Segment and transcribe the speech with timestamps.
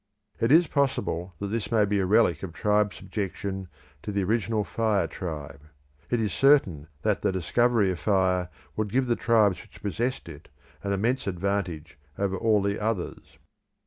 [0.39, 3.67] It is possible that this may be a relic of tribe subjection
[4.01, 5.61] to the original fire tribe:
[6.09, 10.49] it is certain that the discovery of fire would give the tribes which possessed it
[10.81, 13.37] an immense advantage over all the others.